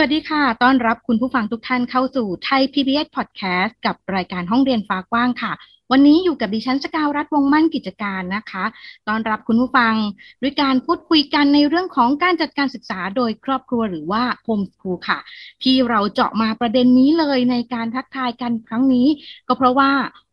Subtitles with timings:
[0.00, 5.52] วัสดีค่ะ ต้อนรับคุณผู้ฟังทุกท่านเข้าสู่ไทย PBS Podcast กับรายการห้องเรียนฟ้ากว้างค่ะ
[5.92, 8.64] วันนี้อยู่กับดิฉันสกาวรัฐวงมั่นกิจการนะคะ
[9.08, 9.94] ต้อนรับคุณผู้ฟัง
[10.42, 15.18] ด้วยการพูดคุยกันในเรื่องของการจัดการศึกษาโดยครอบครัวหรือว่าโฮมสคูลค่ะ
[15.62, 19.06] ที่เราเจาะมาประเด็นนี้เลยในการทักทายกันครั้งนี้
[19.48, 19.90] ก็เพราะว่า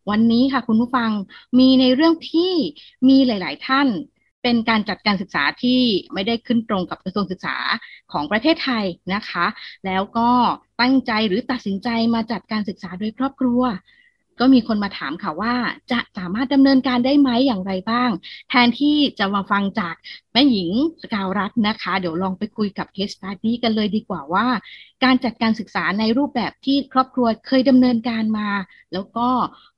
[0.10, 1.10] วันนี้ค่ะคุณผู้ฟัง
[1.60, 2.52] มีในเรื่องที่
[3.10, 3.88] มีหลาย ๆ ท่าน
[4.44, 5.82] เป็นการจัดการศึกษาที่
[6.14, 7.58] ไม่ได้ขึ้นตรงกับกระทรวงศึกษา
[8.12, 9.46] ของประเทศไทยนะคะ
[9.86, 10.30] แล้วก็
[10.82, 13.62] ตั้งใจหรือตัดสินใจมาจัดการศึกษาโดยครอบครัว
[14.40, 15.54] ก็มีคนมาถามค่ะว่า
[15.92, 18.10] จะสามารถดำเนินการได้ไหมอย่างไรบ้าง
[18.50, 19.96] แทนที่จะมาฟังจาก
[20.34, 20.72] แม่หญิง
[21.02, 24.46] สกาวรัฐนะคะ เดี๋ยวลองไปคุยกับเคส e ดี้กันเลยดีกว่าว่า
[25.04, 28.50] การจัดการศึกษาในรูปแบบที่ครอบครัวเคยดำเนินการมา
[28.94, 29.30] แล้วก็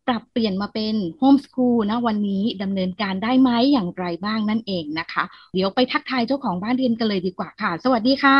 [0.07, 8.39] ปรับเปลี่ยนมาเป็นโฮมสคูลนะวันนี้ดำเนินการได้ไหมอย่างไรบ้างนั่นเองนะคะ เดี๋ยวไปทักทายเจ้าของบ้านเรียนกันเลยดีกว่าค่ะ สวัสดีค่ะ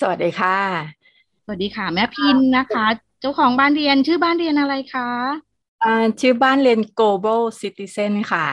[0.00, 0.58] สวัสดีค่ะ
[1.44, 5.08] สวัสดีค่ะ แม่พินนะคะ เจ้าของบ้านเรียนชื่อบ้านเรียนอะไรคะ
[5.84, 8.46] อ่าชื่อบ้านเรียน global citizen ค่ะ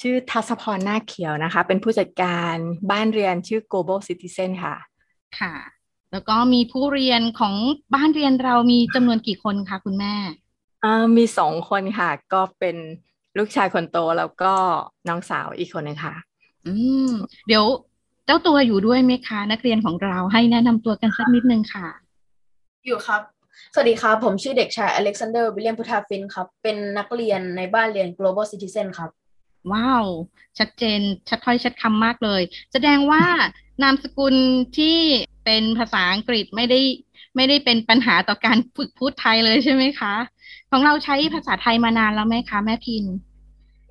[0.00, 2.54] ชื่อทัศพรหน้าเขียวนะคะ เป็นผู้จัดการ
[2.90, 4.76] บ้านเรียนชื่อ global citizen ค่ะ
[5.38, 5.54] ค่ะ
[6.12, 7.54] แล้วก็มีผู้เรียนของ
[7.94, 10.14] บ้านเรียนเรามีจำนวนกี่คนคะคุณแม่
[10.84, 12.76] อ่ามีสองคนค่ะ ก็เป็น
[13.38, 14.52] ลูกชายคนโตแล้วก็
[15.08, 16.14] น้องสาวอีกคนหนึงค่ะ
[16.66, 16.74] อื
[17.06, 17.10] ม
[17.48, 17.64] เดี๋ยว
[18.26, 21.88] เจ้าตัวอยู่ด้วยไหมคะ นักเรียนของเราให้แนะนำตัวกันสักนิดนึงค่ะ
[22.86, 23.22] อยู่ครับ
[23.76, 29.10] สวัสดีครับ ผมชื่อเด็กชายอเล็กซานเดอร์ วิลเลียมพุทธาฟินครับ เป็นนักเรียนในบ้านเรียน global citizen ครับ
[29.72, 30.06] ว้าว
[30.58, 33.22] ชัดเจน ชัดถ้อยชัดคำมากเลย แสดงว่า
[33.82, 34.34] นามสกุล
[34.78, 34.98] ที่
[35.44, 36.80] เป็นภาษาอังกฤษไม่ได้
[37.36, 40.14] ไม่ได้เป็นปัญหาต่อการฝึกพูดไทยเลยใช่ไหมคะ
[40.70, 43.04] ของเราใช้ภาษาไทยมานานแล้วไหมคะ แม่พิน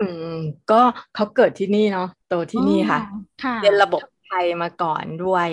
[0.02, 0.38] อืม
[0.72, 0.82] ก็
[1.16, 5.48] เขาเกิดที่นี่เนาะโตที่นี่ค่ะอ๋อค่ะเรียนระบบไทยมาก่อนด้วย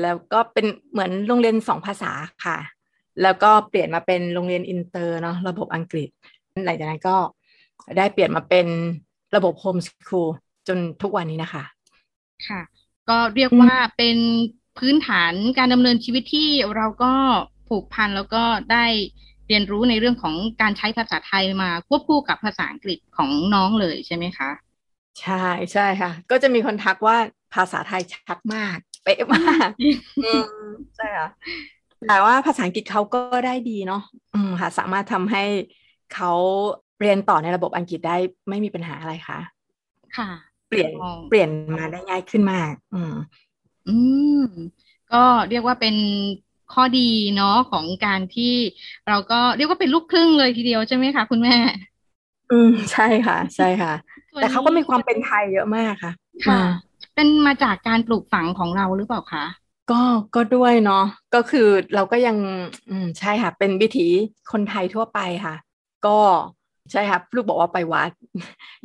[0.00, 2.12] แล้วก็เป็นเหมือนโรงเรียนสองภาษา
[2.46, 2.58] ค่ะ
[3.22, 6.08] แล้วก็เปลี่ยนมาเป็นโรงเรียนอินเตอร์เนาะระบบอังกฤษ
[6.64, 7.16] หลังจากนั้นก็
[7.98, 8.66] ได้เปลี่ยนมาเป็น
[9.36, 10.28] ระบบโฮมสคูล
[10.68, 11.64] จนทุกวันนี้นะคะ
[12.48, 12.60] ค่ะ
[13.08, 14.18] ก็เรียกว่าเป็น
[14.78, 17.12] พื้นฐานการดำเนินชีวิตที่เราก็
[17.68, 18.86] ผูกพันแล้วก็ได้
[19.48, 24.50] เรียนรู้ในเรื่องของการใช้ภาษาไทยมาควบคู่กับภาษาอังกฤษของน้องเลยใช่ไหมคะ
[25.20, 27.16] ใช่ใช่ค่ะ ก็จะมีคนทักว่า
[27.54, 29.68] ภาษาไทยชัดมาก เป๊ะมาก
[30.24, 30.44] อืม
[30.96, 31.28] ใช่ค่ะ
[32.08, 34.02] แต่ว่าภาษาอังกฤษเขาก็ได้ดีเนาะ
[34.34, 35.44] อืมค่ะ สามารถทำให้
[36.14, 36.32] เขา
[37.00, 38.16] เรียนต่อในระบบอังกฤษได้
[38.48, 39.38] ไม่มีปัญหาอะไรค่ะ
[40.16, 40.28] ค่ะ
[40.68, 43.14] เปลี่ยนอ๋อเปลี่ยนมาได้ง่ายขึ้นมาก อืม
[43.86, 43.90] อื
[44.34, 44.36] ม
[45.10, 45.16] ก็
[45.48, 45.94] เรียกว่าเป็น
[46.68, 47.00] ข้อดี
[47.34, 48.44] เนาะของการที่
[49.06, 51.54] เราก็เรียกว่าเป็นลูกครึ่งเลยทีเดียวใช่ไหมคะคุณแม่
[52.50, 53.92] อืมใช่ค่ะ ใช่ค่ะ
[54.32, 56.12] ส่วนแต่เขาก็นี้มีความเป็นไทยเยอะมากค่ะ
[56.46, 56.66] ค่ะอืม
[57.14, 59.44] เป็นมาจากการปลูกฝังของเราหรือเปล่าคะ
[59.90, 60.02] ก็
[60.34, 62.36] ก็ด้วยเนาะก็คือเราก็ยัง
[62.90, 64.06] อืมใช่ค่ะเป็นวิถี
[64.52, 65.54] คนไทยทั่วไปค่ะ
[66.06, 66.18] ก็
[66.90, 68.10] ใช่ค่ะลูกบอกว่าไปวัด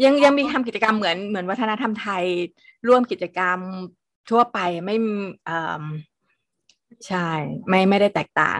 [0.04, 2.24] ยังยังมีทำกิจกรรมเหมือนเหมือนวัฒนธรรมไทย
[2.88, 3.60] ร่วมกิจกรรม
[4.30, 4.96] ทั่วไปไม่
[7.08, 7.30] ใช่
[7.70, 8.60] ไม่ไม่ได้แตกต่าง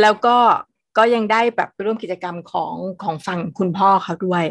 [0.00, 0.36] แล้วก็
[0.98, 4.44] ก็ยังได้แบบไปร่วมกิจกรรมของของฝั่งคุณพ่อเขาด้วย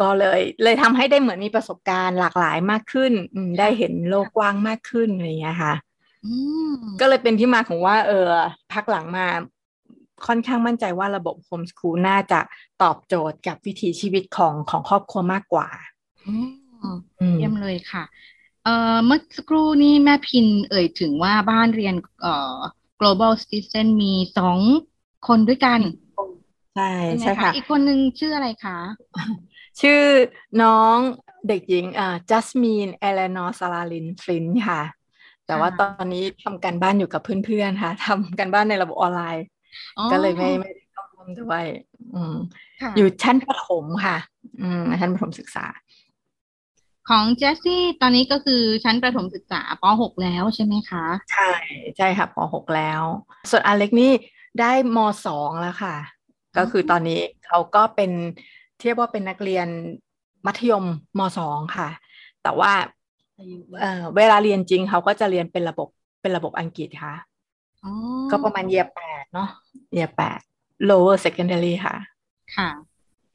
[0.00, 3.12] ก็เลยเลยทำให้ได้เหมือนมีประสบการณ์หลากหลายมากขึ้น
[3.58, 5.74] ได้เห็นโลกกว้างมากขึ้นอะไรอย่างเงี้ยค่ะ
[7.00, 8.28] ก็เลยเป็นที่มาของว่า เออ
[8.72, 9.26] พักหลังมา
[10.26, 12.40] ค่อนข้างมั่นใจว่าระบบโฮมสคูลน่าจะ
[12.82, 15.68] ตอบโจทย์กับวิถีชีวิตของของครอบครัวมากกว่า
[16.26, 16.48] อืม
[17.20, 18.04] อืมเยี่ยมเลยค่ะ
[18.64, 22.58] เอ่อเมื่อสักครู่นี้แม่พินเอ่ยถึงว่าบ้านเรียนเอ่อ
[23.00, 24.58] global citizen มีสอง
[25.28, 25.80] คนด้วยกัน
[26.74, 28.78] ใช่ใช่ไหมใช่คะค่ะอีกคนนึงชื่ออะไรคะ
[29.80, 30.02] ชื่อ
[30.62, 30.96] น้อง
[31.48, 34.80] เด็กหญิงอ่าจัสมินเอเลนอร์ซาลาลินฟลินค่ะ
[35.50, 39.44] แต่ว่าตอนนี้ทำการบ้านอยู่กับเพื่อนๆค่ะทำการบ้านในระบบออนไลน์
[39.98, 41.64] อ๋อก็เลยไม่ไม่ได้เข้าร่วมด้วย
[42.14, 42.36] อืม
[42.82, 44.16] ค่ะอยู่ชั้นประถมค่ะ
[44.62, 45.66] อืมชั้นประถมศึกษา
[47.08, 51.50] ของเจสซี่ตอนนี้ก็คือชั้นประถมศึกษาป .6 แล้วใช่ไหมคะ ใช่
[51.96, 53.02] ใช่ค่ะปหกแล้ว
[53.50, 54.12] ส่วนอเล็กนี่
[54.60, 55.96] ได้มสองแล้วค่ะ
[56.56, 58.10] ก็คือตอนนี้เขาก็เป็น
[58.78, 59.68] เทียบว่าเป็นนักเรียน
[60.46, 60.84] มัธยม
[61.18, 61.88] มสองค่ะ
[62.42, 62.72] แต่ว่า
[63.80, 65.88] เอ่อเวลาเรียนจริงเขาก็จะเรียนเป็นระบบ
[66.20, 67.14] เป็นระบบอังกฤษค่ะ
[67.84, 67.90] อ๋อ
[68.30, 69.48] ก็ประมาณเยียแปดเนาะ
[69.92, 70.40] เยียแปด
[70.88, 71.96] lower secondary ค่ะ
[72.56, 72.70] ค่ะ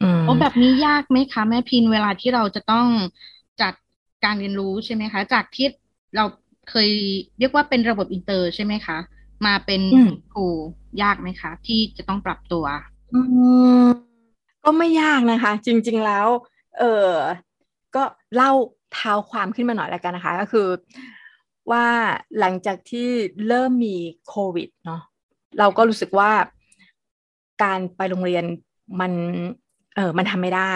[0.01, 2.87] อืมโอ้แบบนี้ยากไหมคะ แม่พินเวลาที่เราจะต้อง
[3.61, 3.73] จัด
[4.25, 5.67] การเรียนรู้ใช่ไหมคะ จากที่
[6.15, 6.25] เรา
[6.69, 6.89] เคย
[7.39, 8.97] เรียกว่าเป็นระบบอินเตอร์ใช่ไหมคะ
[9.45, 10.45] มาเป็นอืมครู
[11.03, 12.65] ยากไหมคะ ที่จะต้องปรับตัว
[13.13, 13.19] อื
[13.85, 13.87] ม
[14.63, 16.27] ก็ไม่ยากนะคะ จริง ๆแล้ว
[16.79, 17.11] เออ
[17.95, 18.03] ก็
[18.35, 18.51] เล่า
[18.95, 20.67] เท้าความขึ้นมาหน่อยแล้วกันนะคะ ก็คือ
[21.71, 21.85] ว่า
[22.39, 23.09] หลังจากที่
[23.47, 23.95] เริ่มมี
[24.27, 25.01] โควิดเนาะ
[25.59, 26.31] เราก็รู้สึกว่า
[27.63, 28.45] การไปโรงเรียน
[29.01, 29.11] มัน
[29.95, 30.75] เออมันทำไม่ได้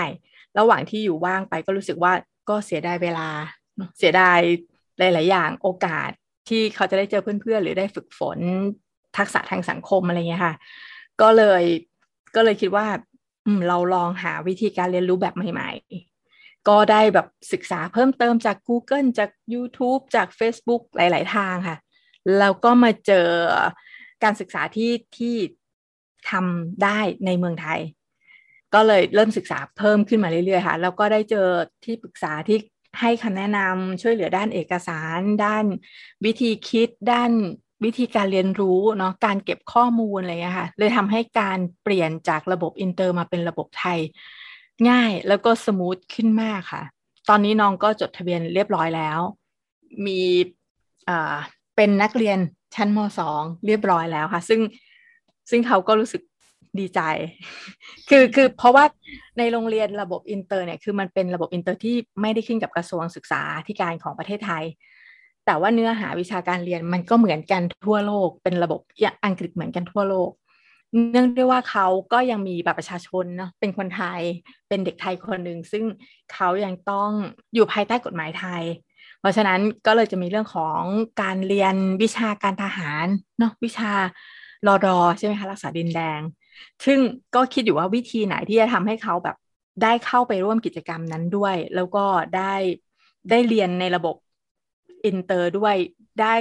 [0.59, 2.13] ระหว่างที่อยู่ว่างไปก็รู้สึกว่า
[2.49, 3.27] ก็เสียดายเวลา
[3.97, 4.39] เสียดาย
[4.99, 6.09] หลาย ๆ อย่างโอกาส
[6.49, 8.39] ที่เขาจะได้เจอเพื่อน ๆ หรือได้ฝึกฝน
[9.17, 10.53] ทักษะทางสังคมอะไรเงี้ยค่ะ
[11.21, 11.63] ก็เลย
[12.35, 12.87] ก็เลยคิดว่า
[13.67, 16.08] เราลองหาวิธีการเรียนรู้แบบใหม่ๆ
[16.67, 21.77] ก็ได้แบบศึกษาเพิ่มเติมจาก Google จาก YouTube จาก Facebook หลาย ๆ ทางค่ะ
[22.39, 23.27] แล้วก็มาเจอ
[24.23, 25.35] การศึกษาที่ที่
[26.29, 27.79] ทำได้ในเมืองไทย
[28.73, 31.47] ก็เลยเริ่มศึกษาเพิ่มขึ้นมาเรื่อย ๆ ค่ะ แล้วก็ได้เจอ
[31.85, 32.57] ที่ปรึกษาที่
[32.99, 35.65] ให้คำแนะนำช่วยเหลือด้านเอกสาร ด้าน
[36.25, 37.31] วิธีคิดด้าน
[37.85, 43.99] วิธีการเรียนรู้เนาะการเก็บข้อมูลอะไรเงี้ยค่ะเลยทำให้การเปลี่ยนจากระบบอินเตอร์มาเป็นระบบไทย
[44.89, 46.83] ง่ายแล้วก็ smooth ขึ้นมากค่ะ
[47.29, 49.19] ตอนนี้น้องก็จดทะเบียนเรียบร้อยแล้ว
[50.05, 50.19] มี
[51.75, 52.37] เป็นนักเรียน
[52.75, 54.61] ชั้นมสองเรียบร้อยแล้วค่ะ ซึ่ง
[55.49, 56.21] ซึ่งเขาก็รู้สึก
[56.79, 57.01] ดีใจ
[58.09, 58.85] คือคือเพราะว่า
[59.37, 64.63] ในโรงเรียนระบบอินเตอร์เนี่ยคือมันเป็นระบบอินเตอร์ที่ไม่ได้ขึ้นกับกระทรวงศึกษาธิการของประเทศไทย
[65.45, 68.81] แต่ว่าเนื้อหาวิชาการเรียนมันก็เหมือนกันทั่วโลก เป็นระบบ
[69.25, 70.29] อังกฤษเหมือนกันทั่วโลก
[71.11, 74.21] เนื่องด้วยว่าเขาก็ยังมีบัตรประชาชนเนาะเป็นคนไทย
[74.67, 75.83] เป็นเด็กไทยคนหนึ่งซึ่ง
[76.33, 77.09] เขายังต้อง
[77.53, 78.63] อยู่ภายใต้กฎหมายไทย
[79.19, 80.81] เพราะฉะนั้นก็เลยจะมีเรื่องของ
[81.21, 83.05] การเรียนวิชาการทหาร
[83.39, 83.91] เนาะวิชา
[84.67, 86.21] รอดอใช่ไหมคะรักษาดินแดง
[86.85, 86.99] ซึ่ง
[87.35, 89.35] ก็คิดอยู่ว่าวิธีไหนที่จะทำให้เขาแบบ
[89.83, 92.05] ได้เข้าไปร่วมกิจกรรมนั้นด้วย แล้วก็
[92.35, 92.53] ได้
[93.29, 94.15] ได้เรียนในระบบ
[95.05, 95.75] อินเตอร์ด้วย
[96.21, 96.35] ได้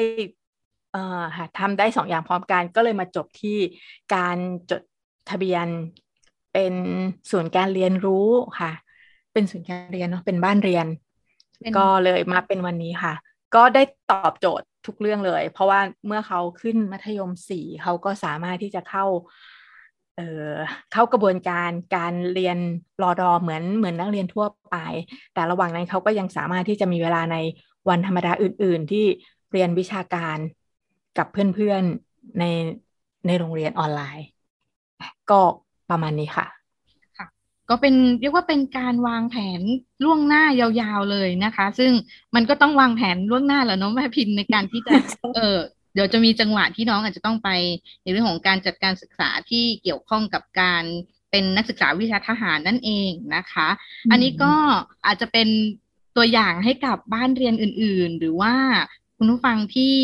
[1.36, 3.56] หาทำได้สองอย่างพร้อมกันก็เลยมาจบที่
[4.14, 4.36] การ
[4.70, 4.82] จด
[5.30, 5.66] ทะเบียน
[6.52, 6.74] เป็น
[7.30, 8.28] ศูนย์การเรียนรู้
[8.60, 8.70] ค่ะ
[9.32, 10.86] เป็นศูนย์การเรียนเนาะเป็นบ้านเรียน
[11.60, 13.14] เป็นก็เลยมาเป็นวันนี้ค่ะ
[13.54, 19.04] ก็ได้ตอบโจทย์ทุกเรื่องเลย เพราะว่าเมื่อเขาขึ้นมัธยมสี่เขาก็สามารถที่จะเข้า
[20.14, 20.22] เอ่อ
[20.92, 22.58] เข้ากระบวนการการเรียน
[23.02, 24.76] รอดอเหมือนเหมือนนักเรียนทั่วไป
[25.32, 27.36] แต่ระหว่างนั้นเขาก็ยังสามารถที่จะมีเวลาใน
[27.88, 29.04] วันธรรมดาอื่น ๆ ที่
[29.52, 30.38] เรียนวิชาการ
[31.18, 32.44] กับเพื่อนๆใน
[33.26, 34.26] ในโรงเรียนออนไลน์
[35.30, 35.40] ก็
[35.90, 36.46] ประมาณนี้ค่ะ
[37.70, 39.60] ก็เป็นเรียกว่าเป็นการวางแผน
[40.04, 41.92] ล่วงหน้ายาวๆเลยนะคะ ซึ่ง
[42.34, 44.92] มันก็ต้องวางแผนล่วงหน้าแหล้วเนาะแม่พินในการที่จะ
[45.34, 45.56] เออ
[45.94, 47.50] เดี๋ยวจะมีจังหวะที่น้องอาจจะต้องไป
[48.02, 50.84] ในเรื่องของการจัดการศึกษาที่เกี่ยวข้องกับการ
[51.30, 53.68] เป็นนักศึกษาวิชาทหารนั่นเองนะคะ
[54.10, 54.54] อันนี้ก็
[55.06, 55.48] อาจจะเป็น
[56.16, 58.54] ตัวอย่างให้กับบ้านเรียนอื่น ๆ หรือว่า
[59.16, 59.94] คุณผู้ฟังที่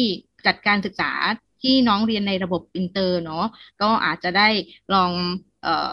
[0.46, 1.12] จัดการศึกษา
[1.62, 3.46] ที่น้องเรียนในระบบอินเตอร์เนาะ
[3.82, 4.48] ก็อาจจะได้
[4.94, 5.10] ลอง
[5.62, 5.92] เอ่อ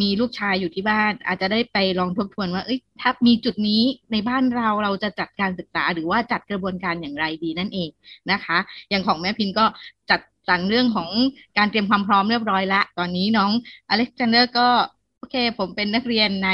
[0.00, 7.88] มีลูกชายอยู่ที่บ้าน อาจจะได้ไปลองทบทวนว่าเอ้ยถ้ามีจุดนี้ในบ้านเราเราจะจัดการศึกษา หรือว่าจัดกระบวนการอย่างไรดีนั่นเอง
[8.30, 8.58] นะคะ
[8.90, 9.64] อย่างของแม่พินก็
[10.10, 11.08] จัดสรรเรื่องของ
[11.58, 13.50] การเตรียมความพร้อมเรียบร้อยละตอนนี้น้อง
[13.90, 14.68] อเล็กซานเดอร์ก็
[15.18, 16.50] โอเค ผมเป็นนักเรียนใน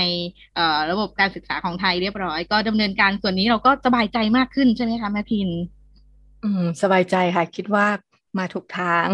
[0.90, 5.48] ระบบการศึกษาของไทยเรียบร้อย ก็ดำเนินการส่วนนี้เราก็สบายใจมากขึ้นใช่ไหมคะแม่พิน
[6.44, 7.86] อืมสบายใจค่ะ คิดว่า
[8.38, 9.06] มาถูกทาง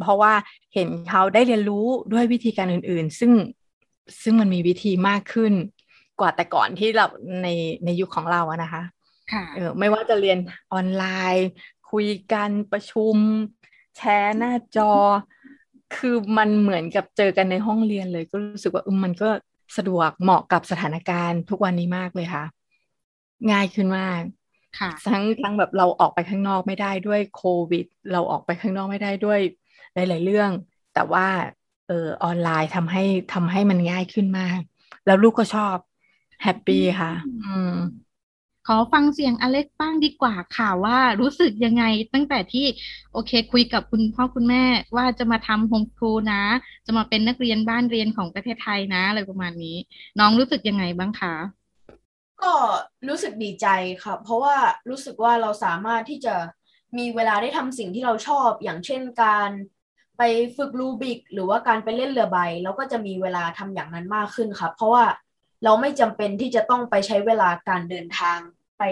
[0.00, 0.32] เพราะว่า
[0.74, 3.32] เห็นเขาได้เรียนรู้ด้วยวิธีการอื่น ๆ ซึ่ง
[4.22, 5.52] ซึ่งมันมีวิธีมากขึ้น
[6.20, 7.06] กว่าแต่ก่อนที่เรา
[7.42, 7.48] ใน
[7.84, 8.82] ในยุคของเราอะนะคะ
[9.32, 10.38] ค่ะเออไม่ว่าจะเรียน
[10.72, 11.48] ออนไลน์
[11.90, 13.16] คุยกันประชุม
[13.96, 14.92] แชร์หน้าจอ
[15.94, 19.30] คือมันเหมือนกับเจอกันในห้องเรียนเลย ก็รู้สึกว่าเออมันก็
[19.76, 22.44] สะดวกเหมาะกับสถานการณ์ทุกวันนี้มากเลยค่ะ
[23.50, 24.43] ง่ายขึ้นมากค่ะ
[25.06, 27.38] ทั้งทั้งแบบเราออกไปข้างนอกไม่ได้ด้วยโค
[27.70, 29.40] วิด เราออกไปข้างนอกไม่ได้ด้วย
[29.94, 30.50] หลาย ๆ เรื่อง
[30.92, 31.24] แต่ว่า
[31.86, 33.00] เออออนไลน์ทำให้
[33.30, 34.60] ทำให้มันง่ายขึ้นมาก
[35.04, 35.78] แล้วลูกก็ชอบ
[36.42, 37.10] happy ค่ะ
[37.42, 37.70] อืม
[38.66, 42.66] ขอฟังเสียงอเล็กซ์บ้างดีกว่าค่ะว่ารู้สึกยังไงตั้งแต่ที่
[43.12, 44.64] โอเคคุยกับคุณพ่อคุณแม่
[44.96, 46.42] ว่าจะมาทำโฮมสคูลนะ
[46.86, 49.76] จะมาเป็นนักเรียนบ้านเรียนของประเทศไทยนะอะไรประมาณนี้
[50.18, 51.63] น้องรู้สึกยังไงบ้างคะ
[52.44, 52.54] ก็
[53.08, 53.66] รู้สึกดีใจ
[54.04, 54.56] ครับเพราะว่า
[54.90, 56.34] รู้สึกว่าเราสามารถที่จะ
[56.98, 59.50] มีเวลาได้ทำสิ่งที่เราชอบ อย่างเช่นการ
[60.18, 60.22] ไป
[60.56, 65.04] ฝึกรูบิก หรือว่าการไปเล่นเรือใบเราก็จะมีเวลาทำอย่างนั้นมากขึ้นครับ เพราะว่า
[65.64, 68.38] เราไม่จำเป็นที่จะต้องไปใช้เวลาการเดินทาง
[68.78, 68.82] ไป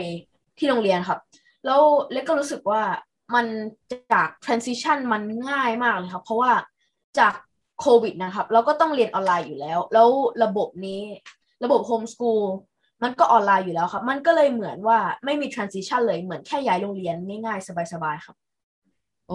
[0.58, 1.20] ที่โรงเรียนครับ
[1.66, 1.80] แล้ว
[2.12, 2.82] เล็กก็รู้สึกว่า
[3.34, 3.46] มัน
[4.12, 6.52] จาก transition มันง่ายมากเลยครับ เพราะว่า
[7.18, 7.34] จาก
[7.80, 10.08] โควิดนะครับ เราก็ต้องเรียนออนไลน์อยู่แล้ว แล้ว
[10.44, 11.02] ระบบนี้
[11.64, 12.42] ระบบโฮมส o ูล
[13.02, 17.16] มันก็ออนไลน์อยู่แล้วครับ มันก็เลยเหมือนว่าไม่มี transition เลยเหมือนแค่ย้ายโรงเรียน
[17.46, 18.36] ง่ายๆ สบายๆครับ
[19.28, 19.32] โอ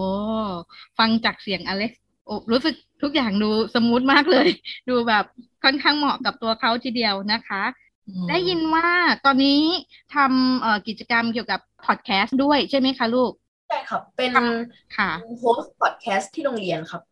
[0.98, 4.48] ฟังจากเสียงอเล็กซ์โอ้รู้สึกทุกอย่างดู smooth มากเลย
[4.88, 5.24] ดูแบบ
[5.64, 7.62] ค่อนข้างเหมาะกับตัวเขาทีเดียวนะคะ
[8.28, 8.88] ได้ยินว่า
[9.24, 9.60] ตอนนี้
[10.14, 13.32] ทำกิจกรรมเกี่ยวกับพอดแคสต์ด้วยใช่ไหมคะลูก
[13.68, 14.32] ใช่ครับ เป็น
[14.96, 17.02] ค่ะ host พอดแคสต์ที่โรงเรียนครับ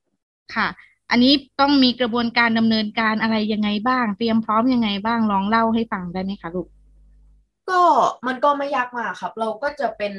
[0.55, 0.69] ค่ะ
[1.11, 6.69] อันนี้ต้องมีกระบวนการดำเนินการอะไรยังไงบ้าง เตรียมพร้อมยังไงบ้างลองเล่าให้ฟังได้ไหมคะลูก
[7.71, 7.83] ก็
[8.27, 10.15] มันก็ไม่ยากมากครับ เราก็จะเป็น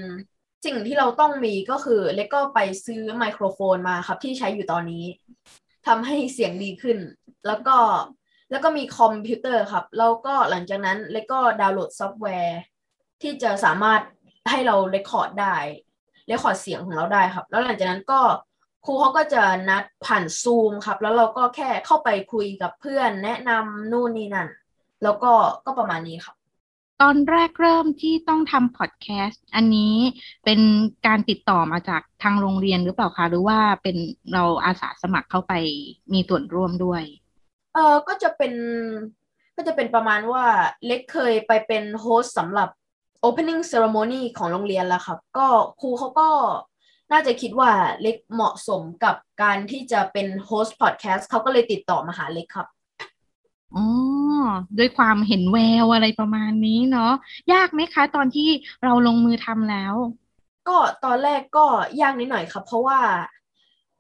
[0.65, 5.05] สิ่งที่เราต้องมีก็คือเล็กก็ไปซื้อไมโครโฟนมาครับ ที่ใช้อยู่ตอนนี้
[5.87, 6.97] ทำให้เสียงดีขึ้น
[7.47, 7.77] แล้วก็
[8.51, 12.59] แล้วก็มีคอมพิวเตอร์ครับ แล้วก็หลังจากนั้นเล็กก็ดาวน์โหลดซอฟต์แวร์
[13.21, 14.01] ที่จะสามารถ
[14.49, 15.55] ให้เรา record ได้
[16.27, 18.19] record เสียงของเราได้ครับ แล้วหลังจากนั้นก็
[18.89, 24.49] ครูเขาก็จะนัดผ่านซูมครับ แล้วเราก็แค่เข้าไปคุยกับเพื่อน แนะนำนู่นนี่นั่น
[25.03, 25.31] แล้วก็
[25.65, 26.35] ก็ประมาณนี้ครับ
[27.01, 29.95] ตอนแรกเริ่มที่ต้องทำพอดแคสต์อันนี้
[30.45, 30.59] เป็น
[31.07, 33.97] การติดต่อมาจากทางโรงเรียนหรือเปล่าคะ หรือว่าเป็น
[34.33, 35.53] เราอาสาสมัครเข้าไป
[36.13, 37.03] มีส่วนร่วมด้วย
[37.73, 38.53] เออก็จะเป็น
[39.55, 40.45] ก็จะเป็นประมาณว่า
[40.85, 42.69] เล็กเคยไปเป็น host สำหรับ
[43.23, 45.47] opening ceremony ของโรงเรียนแล้วครับ ก็
[45.81, 46.29] ครูเขาก็
[47.11, 47.71] น่าจะคิดว่า
[48.01, 52.67] เล็กเหมาะสมกับการที่จะเป็น host พอดแคสต์เขาก็เลยติดต่อมาหาเล็กครับ
[53.75, 53.85] อ๋อ
[54.77, 57.13] ด้วยความเห็นแววอะไรประมาณนี้เนาะ
[57.53, 58.49] ยากไหมคะ ตอนที่
[58.83, 59.93] เราลงมือทำแล้ว
[60.67, 61.65] ก็ตอนแรกก็
[62.01, 62.99] ยากนิดหน่อยครับ เพราะว่า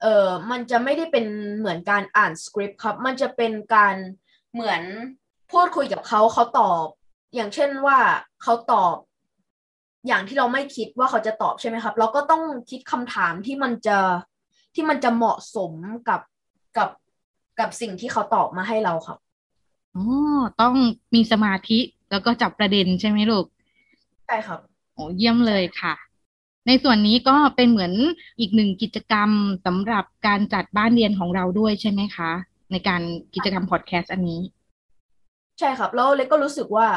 [0.01, 1.25] เออมันจะไม่ได้เป็น
[1.57, 3.95] เหมือนการอ่านสคริปต์ครับ มันจะเป็นการ
[4.53, 4.81] เหมือน
[5.51, 6.85] พูดคุยกับเขาเขาตอบ
[7.35, 7.99] อย่างเช่นว่า
[8.43, 8.95] เขาตอบ
[10.07, 13.97] อย่างที่เราไม่คิดว่าเขาจะตอบใช่ไหมครับ เราก็ต้องคิดคำถามที่มันจะ
[14.75, 15.71] ที่มันจะเหมาะสม
[16.09, 16.21] กับ
[16.77, 16.89] กับ
[17.59, 19.17] กับสิ่งที่เขาตอบมาให้เราครับ
[19.95, 20.03] อ๋อ
[20.61, 20.75] ต้อง
[21.15, 21.79] มีสมาธิ
[22.11, 23.45] แล้วก็จับประเด็นใช่ไหมลูก
[24.25, 24.59] ใช่ครับ
[24.93, 25.93] โอ้เยี่ยมเลยค่ะ
[26.67, 27.93] ในส่วนนี้ก็เป็นเหมือน
[28.39, 29.29] อีกหนึ่งกิจกรรม
[29.65, 32.31] สำหรับการจัดบ้านเรียนของเราด้วยใช่ไหมคะ
[32.71, 33.01] ในการ
[33.33, 34.41] กิจกรรมพอดแคสต์อันนี้
[35.59, 36.87] ใช่ครับ แล้วเล็กก็รู้สึกว่า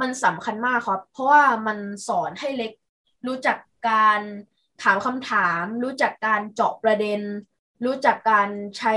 [0.00, 2.72] มันสำคัญมากครับ เพราะว่ามันสอนให้เล็ก
[3.26, 3.58] รู้จัก
[3.88, 4.20] การ
[4.82, 7.20] ถามคำถาม รู้จักการเจาะประเด็น
[7.84, 8.94] รู้จักการใช้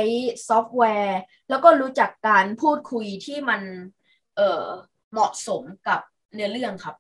[0.48, 3.62] ซอฟต์แวร์ แล้วก็รู้จักการพูดคุยที่มัน
[4.36, 4.64] เออ
[5.12, 6.00] เหมาะสมกับ
[6.34, 6.96] เนื้อเรื่องครับ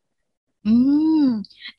[0.67, 0.75] อื
[1.23, 1.25] ม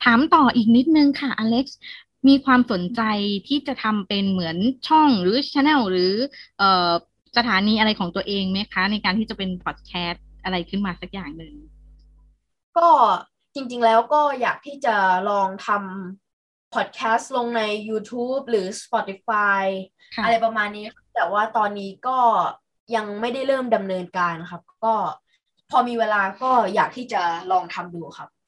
[0.03, 1.79] ถามต่ออีกนิดนึงค่ะอเล็กซ์
[2.27, 3.01] มีความสนใจ
[3.47, 4.57] ที่จะทำเป็นเหมือน
[4.87, 6.13] ช่องหรือช anel หรือ
[6.57, 6.91] เอ่อ
[7.37, 11.55] สถานีอะไรของตัวเองไหมคะ ในการที่จะเป็นพอดแคสต์ อะไรขึ้นมาสักอย่างหนึ่ง
[12.77, 12.89] ก็
[13.55, 14.95] จริง ๆ แล้วก็อยากที่จะ
[15.29, 19.63] ลองทำพอดแคสต์ลงใน YouTube หรือ Spotify
[20.15, 22.17] ค่ะอะไรประมาณนี้ครับแต่ว่าตอนนี้ก็
[22.95, 24.95] ยังไม่ได้เริ่มดำเนินการครับ ก็
[25.69, 27.21] พอมีเวลาก็อยากที่จะ
[27.51, 28.40] ลองทำดูครับอ๋อ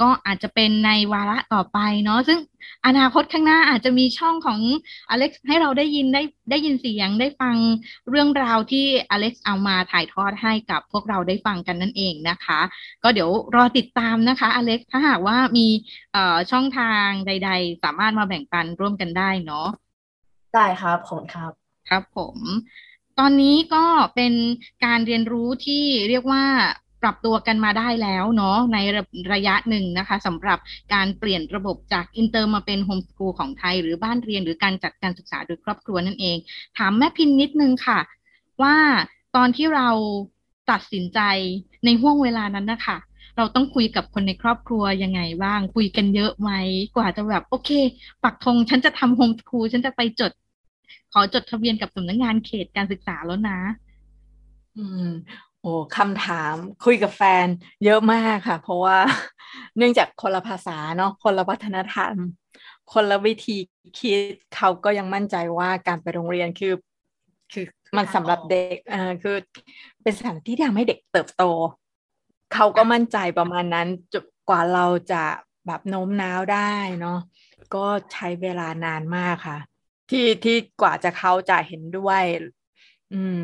[0.00, 2.38] ก็อาจจะเป็นในวาระต่อไปเนาะซึ่ง
[2.86, 4.60] อนาคตข้างหน้าอาจจะมีช่องของ
[5.10, 7.56] อเล็กซ์ให้เราได้ยินได้ได้ยินเสียงได้ฟัง
[8.10, 12.60] เรื่องราวที่อเล็กซ์เอามาถ่ายทอดให้กับพวกเราได้ฟังกันนั่นเองนะคะ
[13.02, 15.66] ก็เดี๋ยวรอติดตามนะคะอเล็กซ์ถ้าหากว่ามี
[16.12, 19.68] เอ่อช่องทางใด ๆ สามารถมาแบ่งปันร่วมกันได้เนาะ
[20.54, 21.52] ได้ครับขอบคุณครับ
[21.88, 22.36] ครับผม
[23.18, 23.84] ตอนนี้ก็
[24.14, 24.34] เป็น
[24.84, 26.44] การเรียนรู้ที่เรียกว่า
[27.02, 30.58] ปรับตัวกันมาได้แล้วเนาะในระระยะหนึ่งนะคะสำหรับ
[30.94, 36.36] การเปลี่ยนระบบจากอินเตอร์มาเป็นโฮมสกูลของไทย หรือบ้านเรียนหรือการจัดการศึกษาโดยครอบครัวนั่นเอง
[36.78, 38.00] ถามแม่พินนิดนึงค่ะ
[38.62, 38.76] ว่า
[39.36, 39.88] ตอนที่เรา
[40.70, 41.20] ตัดสินใจ
[41.84, 42.98] ในห่วงเวลานั้นนะคะ
[43.36, 46.50] เราต้องคุยกับคนในครอบครัวยังไงบ้าง คุยกันเยอะไหม
[46.96, 47.70] กว่าจะแบบโอเค
[48.24, 50.32] ปักธงฉันจะทำโฮมสกูลฉันจะไปจด
[51.12, 53.58] ขอจดทะเบียนกับสำนักงานเขตการศึกษาแล้วนะ
[54.76, 55.08] อืม
[55.62, 56.54] โอ้คำถาม
[56.84, 57.46] คุยกับแฟน
[57.84, 58.98] เยอะมากค่ะ เพราะว่า
[59.76, 62.14] เนื่องจากคนละภาษาเนาะคนละวัฒนธรรม
[62.92, 63.56] คนละวิธี
[63.98, 66.74] คิดเขาก็ยังมั่นใจว่าการไปโรงเรียนคือ
[67.52, 67.64] คือ
[67.96, 69.36] มันสำหรับเด็กเอ่อคือ
[70.02, 71.44] เป็นสถานที่ที่ทำให้เด็กเติบโต
[72.54, 75.22] เขาก็มั่นใจประมาณนั้นจนกว่าเราจะ
[75.66, 77.18] แบบโน้มน้าวได้เนาะ
[77.74, 79.58] ก็ใช้เวลานานมากค่ะ
[80.10, 82.22] ที่ที่กว่าจะเขาจะเห็นด้วย
[83.12, 83.36] อืม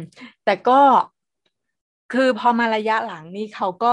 [0.45, 0.81] แต่ก็
[2.13, 3.91] คือพอมาระยะหลังนี่เขาก็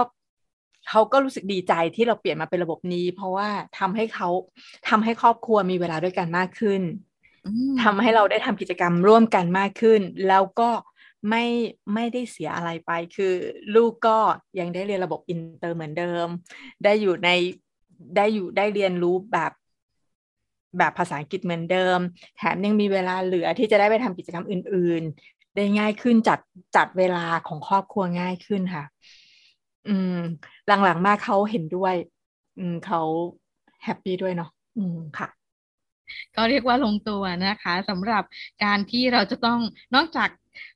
[0.89, 4.29] เขาก็รู้สึกดีใจที่เราเปลี่ยนมาเป็นระบบนี้ เพราะว่าทำให้เขา
[4.89, 6.81] ทำให้ครอบครัวมีเวลาด้วยกันมากขึ้น
[7.45, 10.69] อืมทำให้เราได้ทำกิจกรรมร่วมกันมากขึ้น แล้วก็
[11.29, 11.45] ไม่
[11.93, 13.33] ไม่ได้เสียอะไรไป คือ
[13.75, 14.19] ลูกก็
[14.59, 16.27] ยังได้เรียนระบบอินเตอร์เหมือนเดิม
[16.83, 17.29] ได้อยู่ใน
[18.15, 19.51] ได้อยู่ได้เรียนรู้แบบ
[20.77, 21.99] แบบภาษาอังกฤษเหมือนเดิม
[22.37, 26.39] แถมยังมีเวลาเหลือที่จะได้ไปทำกิจกรรมอื่นๆ ได้ง่ายขึ้นจัด
[26.75, 28.83] จัดเวลาของครอบครัวง่ายขึ้นค่ะ
[29.85, 30.11] อืม
[30.67, 31.95] หลังๆมาเขาเห็นด้วย
[32.57, 32.99] อืมเขา
[33.83, 35.27] แฮปปี้ด้วยเนาะอืมค่ะ
[36.35, 38.23] ก็เรียกว่าลงตัวนะคะสำหรับ
[38.63, 39.59] การที่เราจะต้อง
[39.95, 40.29] นอกจาก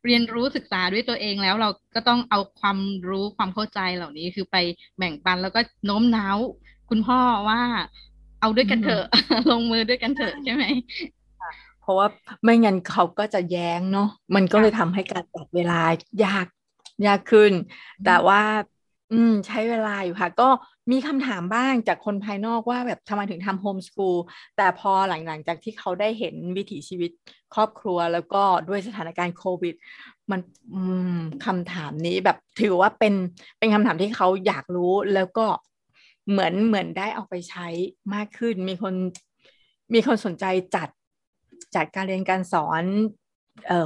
[0.06, 2.78] เรียนรู้ศึกษาด้วยตัวเองแล้วเราก็ต้องเอาความ
[3.10, 4.56] รู้ความเข้าใจเหล่านี้คือไป
[4.98, 6.38] แบ่งปันแล้วก็โน้มน้าว
[6.90, 7.20] คุณพ่อ
[7.50, 7.62] ว่า
[8.40, 9.04] เอาด้วยกันเถอะ
[9.52, 10.64] ลงมือด้วยกันเถอะใช่ไหม
[11.19, 11.19] เพ
[11.90, 12.08] ราะว่า
[12.44, 15.82] ไม่งั้นเขาก็จะแย้งเนาะมันก็เลยทำให้การจัดเวลา
[16.26, 16.48] ยาก
[17.08, 17.52] ยากขึ้น
[18.06, 18.42] แต่ว่า
[19.14, 20.50] อืม ใช้เวลาอยู่ค่ะ ก็
[20.92, 24.18] มีคำถามบ้างจากคนภายนอกว่าแบบทำไมถึงทำโฮมสกูล
[24.58, 27.12] แต่พอหลังๆจากที่เขาได้เห็นวิถีชีวิต
[27.54, 29.76] ครอบครัวแล้วก็ด้วยสถานการณ์โควิด
[30.32, 30.40] มัน
[30.74, 30.82] อื
[31.18, 33.14] มคำถามนี้แบบถือว่าเป็น
[33.60, 35.46] เป็นคำถามที่เขาอยากรู้แล้วก็
[36.30, 37.68] เหมือนเหมือนได้เอาไปใช้
[38.14, 38.94] มากขึ้น มีคน
[39.94, 40.90] มีคนสนใจจัด
[41.76, 42.84] จัดการเรียนการสอน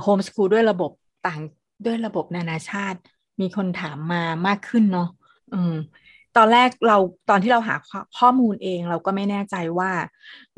[0.04, 0.92] โฮมสกูลด้วยระบบ
[1.28, 1.42] ต่าง
[1.86, 3.00] ด้วยระบบนานาชาติ
[3.42, 5.10] มีคนถามมามากขึ้นเนาะ
[5.54, 5.76] อืม
[6.38, 6.98] ตอนแรกเรา
[7.30, 7.76] ตอนที่เราหา
[8.20, 9.92] ข้อมูลเองเราก็ไม่แน่ใจว่า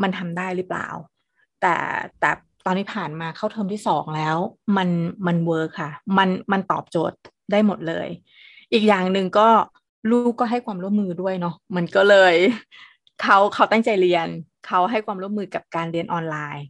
[0.02, 0.88] มันทำได้หรือเปล่า
[1.62, 1.76] แต่
[2.20, 2.32] แต่
[2.66, 4.38] ตอนนี้ผ่านมาเข้าเทอมที่สองแล้ว
[4.78, 4.90] มัน
[5.28, 7.18] มันเวิร์คค่ะ มันมันตอบโจทย์
[7.52, 8.08] ได้หมดเลย
[8.74, 9.50] อีกอย่างหนึ่งก็
[10.12, 12.36] ลูกก็ให้ความร่วมมือด้วยเนาะมันก็เลย
[13.22, 14.28] เขาเขาตั้งใจเรียน
[14.68, 16.66] เขาให้ความร่วมมือกับการเรียนออนไลน์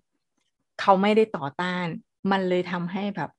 [0.81, 1.85] เขาไม่ได้ต่อต้าน
[2.31, 3.29] มันเลยทำให้แบบ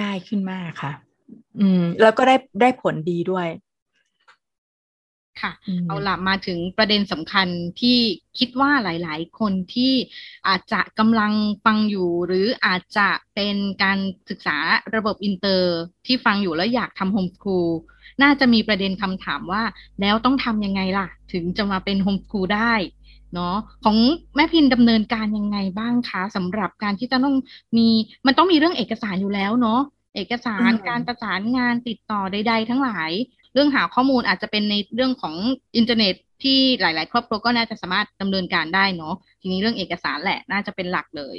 [0.00, 0.92] ง่ายขึ้นมากค่ะ
[1.60, 3.48] อืม แล้วก็ได้ได้ผลดีด้วย
[5.40, 5.52] ค่ะ
[5.88, 7.48] เอาละมาถึงประเด็นสำคัญ
[7.80, 7.98] ที่
[8.38, 9.92] คิดว่าหลาย ๆ คนที่
[10.48, 11.32] อาจจะกำลัง
[11.64, 13.98] ฟังอยู่ หรืออาจจะเป็นการ
[14.30, 14.58] ศึกษา
[14.96, 17.68] ระบบอินเตอร์ที่ฟังอยู่แล้วอยากทำโฮมสคูล
[18.22, 19.62] น่าจะมีประเด็นคำถามว่า
[20.00, 22.74] แล้วต้องทำยังไงล่ะ ถึงจะมาเป็นโฮมสคูลได้
[23.34, 23.96] เนาะของ
[24.36, 27.36] แม่พินดำเนินการยังไงบ้างคะสำหรับการที่จะต้อง
[27.76, 27.88] มี
[28.26, 29.80] มันต้องมีเรื่องเอกสารอยู่แล้วเนาะ
[30.16, 33.10] เอกสารการประสานงานติดต่อใด ๆ ทั้งหลาย
[33.52, 35.34] เรื่องหาข้อมูลอาจจะเป็นในเรื่องของ
[35.76, 41.36] อินเทอร์เน็ตที่หลาย ๆ ครอบครัวก็น่าจะสามารถดำเนินการได้เนาะทีนี้เรื่องเอกสารแหละน่าจะเป็นหลักเลย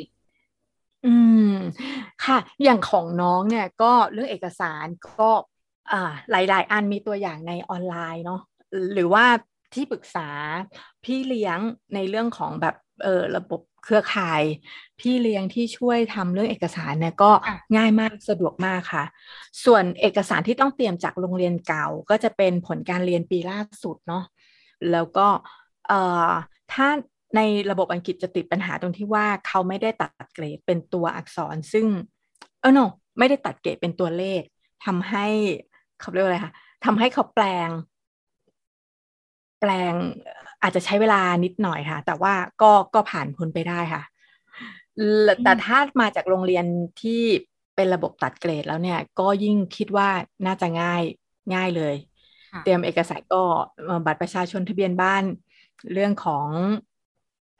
[1.05, 1.15] อื
[1.51, 1.53] ม
[2.25, 5.29] ค่ะ อย่างของน้องเนี่ยก็เรื่องเอกสารก็
[5.91, 8.41] อ่าหลาย ๆ อันมีตัวอย่างในออนไลน์เนาะ
[8.93, 9.25] หรือว่า
[9.75, 10.29] ที่ปรึกษา
[11.03, 11.59] พี่เลี้ยง
[11.95, 14.41] ในเรื่องของแบบเออระบบเครือข่าย
[14.99, 17.31] พี่เลี้ยงที่ช่วยทำเรื่องเอกสารเนี่ยก็
[17.75, 19.03] ง่ายมากสะดวกมากค่ะ
[19.65, 24.23] ส่วนเอกสารที่ต้องเตรียมจากโรงเรียนเก่า ก็จะเป็นผลการเรียนปีล่าสุดเนาะ
[24.91, 25.27] แล้วก็
[25.87, 26.29] เอ่อ
[26.73, 26.87] ถ้า
[27.35, 31.85] ในระบบอังกฤษจะติดปัญหาตรงที่ว่าเขาไม่ได้ตัดเกรดเป็นตัวอักษรซึ่ง
[32.61, 32.79] เออโน
[33.19, 34.41] ไม่ได้ตัดเกรดเป็นตัวเลข
[34.85, 35.25] ทำให้
[35.99, 36.53] เขาเรียกว่าอะไรคะ
[36.85, 37.69] ทำให้เขาแปลง
[39.63, 39.95] แปลง
[40.61, 44.03] อาจจะใช้เวลานิดหน่อยค่ะ แต่ว่าก็ก็ผ่านพ้นไปได้ค่ะ
[45.43, 46.65] แต่ถ้ามาจากโรงเรียน
[47.01, 47.21] ที่
[47.75, 50.09] เป็นระบบตัดเกรดแล้วเนี่ย ก็ยิ่งคิดว่า
[50.45, 51.03] น่าจะง่าย
[51.53, 51.95] ง่ายเลย
[52.63, 53.43] เตรียมเอกสารก็
[54.05, 55.23] บัตรประชาชนทะเบียนบ้าน
[55.93, 56.47] เรื่องของ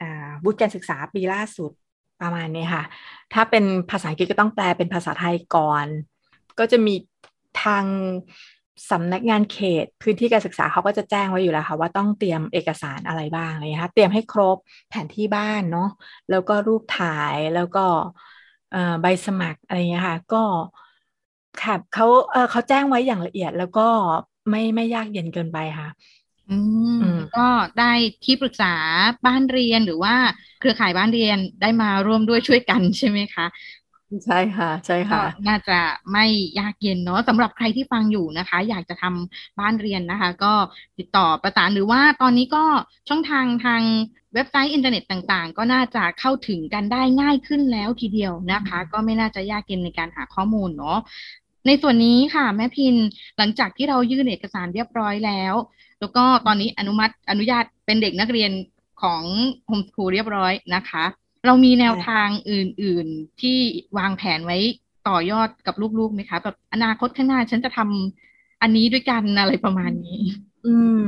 [0.00, 1.70] อ่าวุฒิการศึกษาปีล่าสุด
[2.20, 2.84] ประมาณนี้ค่ะ
[3.32, 5.86] ถ้าเป็นภาษาอังกฤษก็ต้องแปลเป็นภาษาไทยก่อน
[6.58, 6.94] ก็จะมี
[7.62, 7.84] ทาง
[8.90, 14.56] สำนักงานเขตพื้นที่การศึกษาเขาก็จะแจ้งไว้อยู่แล้วค่ะว่าต้องเตรียมเอกสารอะไรบ้างอะไรนะคะเตรียมให้ครบ
[14.88, 15.88] แผนที่บ้านเนาะ
[16.28, 17.80] แล้วก็รูปถ่ายแล้วก็
[19.02, 20.36] ใบสมัครอะไรเงี้ยค่ะก็
[21.60, 23.82] ค่ะเขาเขาแจ้งไว้อย่างละเอียดแล้วก็
[24.50, 25.88] ไม่ไม่ยากเย็นเกินไปค่ะ
[26.48, 26.52] อื
[26.90, 27.00] ม
[27.34, 27.40] ก็
[27.78, 27.84] ได้
[28.24, 28.66] ที่ปรึกษา
[29.26, 30.14] บ้านเรียนหรือว่า
[30.58, 33.46] เครือข่ายบ้านเรียนได้มาร่วมด้วยช่วยกันใช่ไหมคะ
[34.24, 35.78] ใช่ค่ะ ใช่ค่ะ น่าจะ
[36.12, 36.24] ไม่
[36.58, 40.52] ยากเย็นเนาะสำหรับใครที่ฟังอยู่นะคะ อยากจะทำบ้านเรียนนะคะ ก็
[40.98, 42.64] ติดต่อประสานหรือว่าตอนนี้ก็
[43.08, 43.82] ช่องทางทาง
[44.34, 50.98] เว็บไซต์อินเทอร์เน็ตต่างๆ ก็น่าจะเข้าถึงกันได้ง่ายขึ้นแล้วทีเดียวนะคะ ก็ไม่น่าจะยากเย็นในการหาข้อมูลเนาะ
[51.66, 52.94] ในส่วนนี้ค่ะ แม่พิน
[53.38, 55.54] หลังจากที่เรายื่นเอกสารเรียบร้อยแล้ว
[56.00, 58.50] แล้วก็ตอนนี้อนุมัติอนุญาตเป็นเด็กนักเรียน
[59.02, 59.22] ของ
[59.66, 61.04] โฮมสคูลเรียบร้อยนะคะ
[61.46, 63.58] เรามีแนวทางอื่น ๆ ที่
[63.98, 64.58] วางแผนไว้
[65.08, 70.20] ต่อยอดกับลูกๆไหมคะแบบอนาคตข้างหน้าฉันจะทำอันนี้ด้วยกันอะไรประมาณนี้
[70.66, 70.98] อืม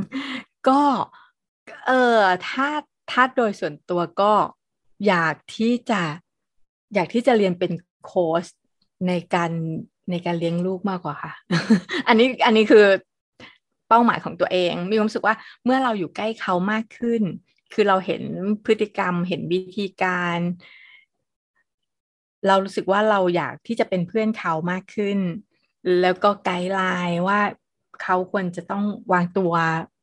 [0.68, 0.80] ก็
[1.86, 2.68] เออถ้า
[3.10, 4.32] ถ้าโดยส่วนตัวก็
[5.06, 6.02] อยากที่จะ
[6.94, 7.72] อยากที่จะเรียนเป็น
[8.04, 8.44] โค้ช
[9.08, 9.50] ในการ
[10.10, 11.32] ในการเลี้ยงลูกมากกว่าค่ะ
[12.08, 12.84] อันนี้อันนี้คือ
[13.88, 17.22] เป้าหมายของตัวเอง มีความรู้สึกว่าเมื่อเราอยู่ใกล้เขามากขึ้น
[17.72, 18.22] คือเราเห็น
[18.66, 20.38] พฤติกรรมเห็นวิธีการ
[22.46, 25.18] เรารู้สึกว่าเราอยากที่จะเป็นเพื่อนเขามากขึ้น
[26.00, 27.40] แล้วก็ไกด์ไลน์ว่า
[28.02, 29.52] เขาควรจะต้องวางตัว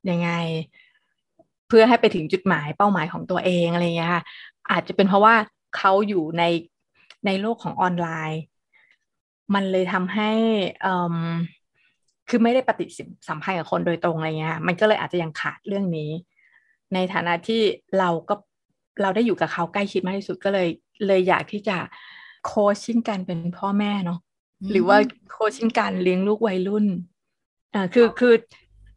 [0.09, 0.31] ยังไง
[1.67, 4.23] เพื่อให้ไปถึงจุดหมายเป้าหมายของตัวเองอะไรเงี้ยค่ะ
[4.71, 5.35] อาจจะเป็นเพราะว่า
[5.77, 6.43] เขาอยู่ใน
[7.25, 8.41] ในโลกของออนไลน์
[9.53, 10.31] มันเลยทำให้
[12.29, 12.85] คือไม่ได้ปฏิ
[13.27, 16.09] สัมพันธ์กับคนโดยตรงอะไรเงี้ย มันก็เลยอาจจะยังขาดเรื่องนี้
[16.93, 17.61] ในฐานะที่
[17.99, 18.35] เราก็
[19.01, 20.67] เราได้อยู่กับเขาใกล้ชิดมากที่สุดก็เลย
[21.07, 21.77] เลยอยากที่จะ
[22.45, 24.19] โคชชิ่งกันเป็นพ่อแม่เนาะ
[24.71, 24.97] หรือว่า
[25.31, 26.85] โคชชิ่งการเลี้ยงลูกวัยรุ่น
[27.73, 28.33] อ่าคือคือ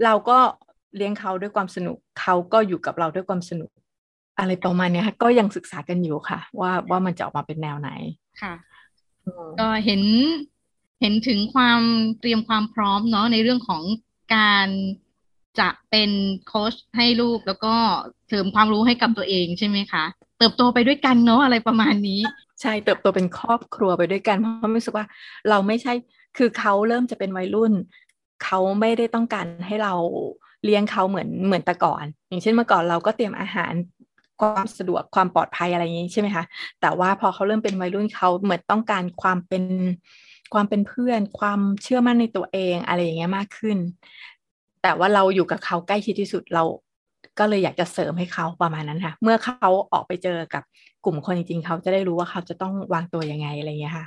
[0.05, 0.39] เราก็
[0.97, 3.71] เลี้ยงเขาด้วยความสนุกเขาก็อยู่กับเราด้วยความสนุก
[4.39, 7.91] อะไรประมาณนี้ค่ะก็ยังศึกษากันอยู่ค่ะ ว่าว่ามันจะออกมาเป็นแนวไหน
[8.43, 8.55] ค่ะ
[9.61, 10.03] ก็เห็น
[11.01, 11.81] เห็นถึงความ
[12.21, 13.83] เตรียมความพร้อมเนาะในเรื่องของ
[14.35, 14.69] การ
[15.61, 16.11] จะเป็น
[16.47, 17.75] โค้ชให้ลูกแล้วก็
[18.29, 20.05] เสริมความรู้ให้กับตัวเองใช่ไหมคะ
[20.39, 22.21] เติบโตไปด้วยกันเนาะอะไรประมาณนี้
[22.61, 25.07] ใช่เติบโตเป็นครอบครัวไปด้วยกัน เพราะรู้สึกว่า
[25.49, 25.93] เราไม่ใช่
[26.37, 27.73] คือเขาเริ่มจะเป็นวัยรุ่น
[28.45, 29.95] เขาไม่ได้ต้องการให้เรา
[30.65, 33.73] เลี้ยงเขาเหมือนเหมือนแต่ก่อน อย่างเช่นเมื่อก่อนเราก็เตรียมอาหาร
[34.41, 36.45] ความสะดวกความปลอดภัยอะไรอย่างนี้ใช่ไหมคะ
[36.81, 39.65] แต่ว่าพอเขาเริ่มเป็นวัยรุ่นเขาเหมือนต้องการความเป็น
[40.55, 43.79] ความเป็นเพื่อน ความเชื่อมั่นในตัวเองอะไรอย่างเงี้ยมากขึ้น
[44.87, 46.65] แต่ว่าเราอยู่กับเขาใกล้ชิดที่สุดเรา
[47.39, 50.63] ก็เลยอยากจะเสริมให้เขาประมาณนั้นค่ะ เมื่อเขาออกไปเจอกับ
[51.05, 54.07] กลุ่มคนจริงๆ เขาจะได้รู้ว่าเขาจะต้องวางตัวยังไงอะไรเงี้ยค่ะ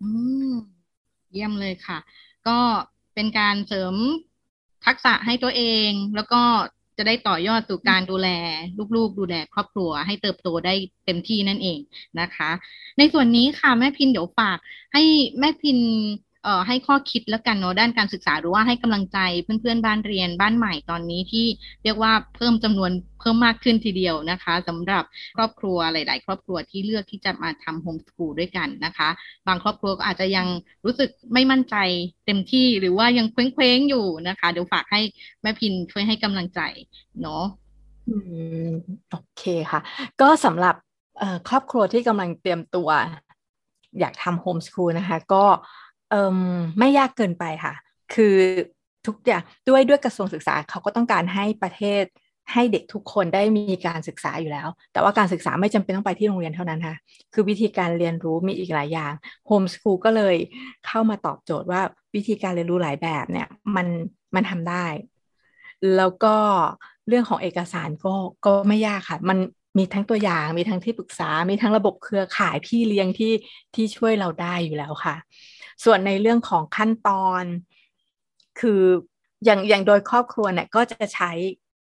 [0.00, 0.08] อื
[0.48, 0.52] ม
[1.32, 1.98] เยี่ยมเลยค่ะ
[2.48, 2.58] ก็
[3.14, 3.94] เป็นการเสริม
[4.86, 6.42] ทักษะให้ตัวเอง แล้วก็
[6.96, 8.28] จะได้ต่อยอดสู่การดูแล
[8.96, 10.74] ลูกๆ ดูแลครอบครัว ให้เติบโตได้
[11.04, 11.78] เต็มที่นั่นเอง
[12.20, 12.50] นะคะ
[12.98, 14.58] ในส่วนนี้ค่ะแม่พินเดี๋ยวฝาก
[14.92, 15.02] ให้
[15.38, 15.78] แม่พิน
[16.44, 21.46] เอ่อให้ข้อคิดแล้วกันเนาะด้านการศึกษาหรือว่าให้กำลังใจเพื่อนๆบ้านเรียนบ้านใหม่ตอนนี้ที่
[21.84, 25.04] เรียกว่าเพิ่มจำนวนเพิ่มมากขึ้นทีเดียวนะคะสำหรับ
[25.36, 29.08] ครอบครัวหลาย ๆ ครอบครัวที่เลือกที่จะมาทำโฮมสกูลด้วยกันนะคะ
[29.46, 30.46] บางครอบครัวก็อาจจะยัง
[30.84, 31.76] รู้สึกไม่มั่นใจ
[32.26, 35.00] เต็มที่หรือว่ายังเคว้งๆอยู่นะคะ เดี๋ยวฝากให้
[35.42, 36.60] แม่พินช่วยให้กำลังใจ
[37.22, 37.44] เนาะ
[38.08, 38.10] อ
[39.10, 39.80] โอเคค่ะ
[40.20, 40.74] ก็สำหรับ
[41.48, 42.88] ครอบครัวที่กำลังเตรียมตัว
[44.00, 45.44] อยากทำโฮมสคูลนะคะ ก็
[46.10, 46.38] เอ่ม
[46.78, 47.74] ไม่ยากเกินไปค่ะ
[48.14, 48.34] คือ
[49.06, 52.04] ทุกอย่างด้วยด้วยกระทรวงศึกษาเขาก็ต้องการให้ประเทศ
[52.52, 56.96] ให้เด็กทุกคนได้มีการศึกษาอยู่แล้ว แต่ว่าการศึกษาไม่จำเป็นต้องไปที่โรงเรียนเท่านั้นค่ะ
[57.32, 59.12] คือวิธีการเรียนรู้มีอีกหลายอย่าง
[59.46, 60.36] โฮมสคูลก็เลย
[60.86, 61.80] เข้ามาตอบโจทย์ว่า
[62.14, 63.86] วิธีการเรียนรู้หลายแบบเนี่ยมัน
[64.34, 64.86] มันทำได้
[65.96, 66.36] แล้วก็
[67.08, 68.14] เรื่องของเอกสารก็
[68.46, 69.38] ก็ไม่ยากค่ะ มัน
[69.78, 73.32] มีทั้งตัวอย่าง มีทั้งที่ปรึกษา มีทั้งระบบเครือข่ายพี่เลี้ยงที่
[73.74, 75.16] ที่ช่วยเราได้อยู่แล้วค่ะ
[75.84, 77.44] ส่วนในเรื่องของขั้นตอน
[78.60, 78.82] คือ
[79.44, 81.30] อย่างอย่างโดยครอบครัวเนี่ยก็จะใช้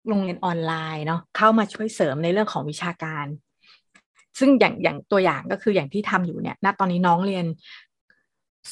[0.09, 3.27] โรงเรียนออนไลน์เนาะเข้ามาช่วยเสริมในเรื่องของวิชาการ
[4.39, 7.47] ซึ่งอย่างอย่างตัวอย่างก็คืออย่างที่ทำอยู่เนี่ยณตอนนี้น้องเรียน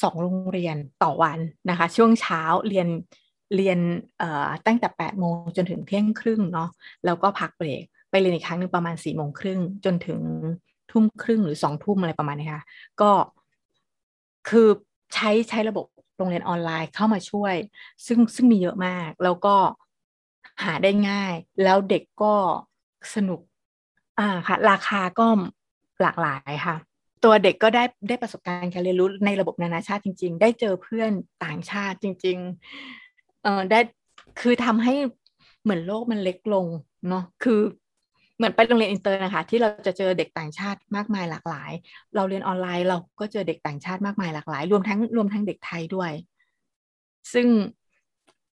[0.01, 2.87] สองโรงเรียนต่อวันนะคะ ช่วงเช้าเรียน
[3.55, 3.79] เรียน
[4.67, 6.69] ตั้งแต่แปดโมงจนถึงเที่ยงครึ่งเนาะ
[7.05, 10.19] แล้วก็พักเบรกไปเรียนอีกครั้งหนึ่งประมาณสี่โมงครึ่งจนถึง
[10.91, 12.63] ทุ่มครึ่งหรือสองทุ่มอะไรประมาณนี้ค่ะ
[13.01, 13.11] ก็
[14.49, 14.69] คือ
[15.13, 15.85] ใช้ใช้ระบบ
[16.17, 17.55] โรงเรียนออนไลน์เข้ามาช่วย
[18.07, 19.55] ซึ่งซึ่งมีเยอะมาก แล้วก็
[20.63, 22.33] หาได้ง่าย แล้วเด็กก็
[23.15, 23.41] สนุก
[24.19, 25.25] อ่าค่ะ ราคาก็
[26.01, 26.75] หลากหลายค่ะ
[27.23, 31.11] ตัวเด็กก็ได้ได้ประสบการณ์การเรียนรู้ในระบบนานาชาติจริง ๆ ได้เจอเพื่อน
[31.43, 32.37] ต่างชาติจริง
[32.91, 33.79] ๆ เออได้
[34.39, 34.93] คือทำให้
[35.63, 36.65] เหมือนโลกมันเล็กลง
[37.09, 37.59] เนาะคือ
[38.37, 41.71] เหมือนไปโรงเรียนอินเตอร์นะคะ ที่เราจะเจอเด็กต่างชาติมากมายหลากหลาย
[42.15, 46.11] เราเรียนออนไลน์เราก็เจอเด็กต่างชาติมากมายหลากหลาย รวมทั้งรวมทั้งเด็กไทยด้วย
[47.33, 47.47] ซึ่ง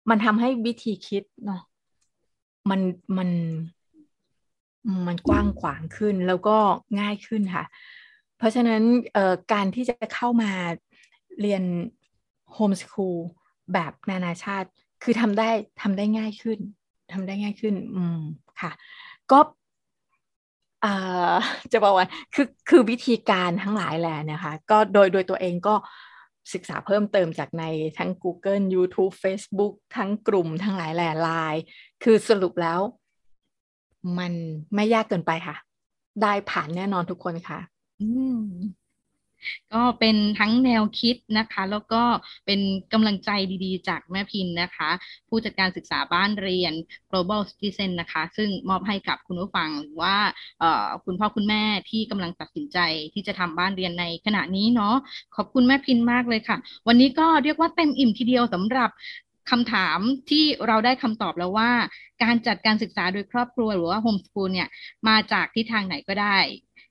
[0.09, 1.61] มันทำให้วิธีคิดเนาะ
[2.69, 2.81] มัน
[3.17, 3.29] มัน
[5.07, 6.57] มันกว้างขวางขึ้นแล้วก็
[6.99, 7.65] ง่ายขึ้นค่ะ
[8.37, 8.81] เพราะฉะนั้น
[9.53, 10.51] การที่จะเข้ามา
[11.41, 11.63] เรียน
[12.53, 13.17] โฮมสคูล
[13.73, 14.69] แบบนานาชาติ
[15.03, 15.49] คือทำได้
[15.81, 16.59] ทำได้ง่ายขึ้น
[17.13, 18.21] ทำได้ง่ายขึ้น อืม
[18.61, 18.71] ค่ะ
[19.31, 19.39] ก็
[21.71, 25.75] จะบอกว่าคือคือวิธีการทั้งหลายแหละนะคะก็โดยโดยตัวเองก็
[26.53, 27.63] ศึกษาเพิ่มเติมจากใน
[27.97, 31.63] ทั้ง Google YouTube Facebook ทั้งกลุ่มทั้งหลายแหล่ไลน์
[32.03, 32.79] คือสรุปแล้ว
[34.19, 34.33] มัน
[34.75, 35.55] ไม่ยากเกินไปค่ะ
[36.21, 37.59] ได้ผ่านแน่นอนทุกคนค่ะ
[38.01, 38.39] อืม
[39.73, 42.03] ก็เป็นทั้งแนวคิดนะคะ แล้วก็
[42.45, 42.59] เป็น
[42.93, 43.29] กำลังใจ
[43.65, 44.89] ดีๆ จากแม่พินนะคะ
[45.29, 46.73] ผู้จัดการศึกษาบ้านเรียน
[47.09, 50.15] global citizen นะคะ ซึ่งมอบให้กับคุณผู้ฟังหรือว่า
[51.05, 52.77] คุณพ่อคุณแม่ที่กำลังตัดสินใจ
[53.13, 54.95] ที่จะทำบ้านเรียนในขณะนี้เนาะ
[55.35, 58.91] ขอบคุณแม่พินมากเลยค่ะ วันนี้ก็เรียกว่าเต็มอิ่มทีเดียวสำหรับ
[59.51, 59.99] คำถาม
[60.29, 61.71] ที่เราได้คำตอบแล้วว่า
[62.23, 64.69] การจัดการศึกษาโดยครอบครัวหรือว่าโฮมสกูลเนี่ย
[65.07, 66.37] มาจากทิศทางไหนก็ได้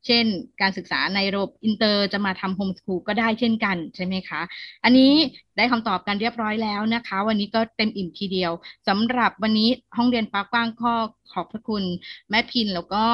[0.07, 0.25] เช่น
[0.61, 4.41] การศึกษาในระบบอินเตอร์จะมาทำโฮมสคูลก็ได้เช่นกันใช่ไหมคะ
[4.85, 5.13] อันนี้
[5.57, 8.53] ได้คำตอบกันเรียบร้อยแล้วนะคะ วันนี้ก็เต็มอิ่มทีเดียว
[8.89, 10.95] สำหรับวันนี้ห้องเรียนฟ้ากว้างข้อ
[11.33, 11.85] ขอบพระคุณ
[12.31, 13.05] แม่พินแล้วก็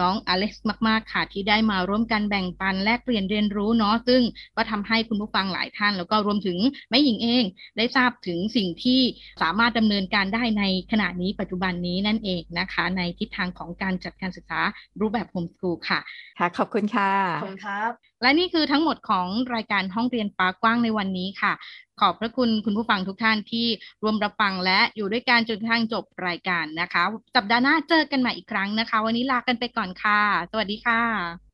[0.00, 4.22] น้องอเล็กซ์มาก ๆ ค่ะ ที่ได้มาร่วมกันแบ่งปันแลกเปลี่ยนเรียนรู้เนาะซึ่ง
[4.56, 6.58] ก็ทำให้คุณผู้ฟังหลายท่าน แล้วก็รวมถึง
[6.90, 7.44] แม่หญิงเอง
[7.76, 9.00] ได้ทราบถึงสิ่งที่
[9.42, 14.60] สามารถดำเนินการได้ในขณะนี้ปัจจุบันนี้นั่นเองนะคะ ในทิศทางของการจัดการศึกษา
[15.00, 16.00] รูปแบบโฮมสกูลค่ะ
[16.38, 17.90] ค่ะ ขอบคุณค่ะ ขอบคุณครับ
[18.22, 21.52] และนี่คือทั้งหมดของรายการห้องเรียนฟ้ากว้างในวันนี้ค่ะ
[22.00, 23.66] ขอบพระคุณคุณผู้ฟังทุกท่านที่
[24.02, 27.02] ร่วมรับฟังและอยู่ด้วยการจนกระทั่งจบรายการนะคะ
[27.36, 31.00] สัปดาห์หน้าเจอกันใหม่อีกครั้งนะคะ วันนี้ลากันไปก่อนค่ะ สวัสดีค่ะ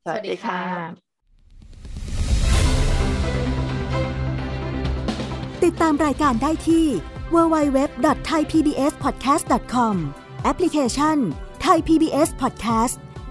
[0.05, 0.61] สวัสดีค่ะ
[5.65, 6.87] ติดตามรายการได้ที่
[7.35, 9.95] www.thaipbspodcast.com
[10.45, 11.17] แอปพลิเคชัน
[11.65, 12.97] Thai PBS Podcast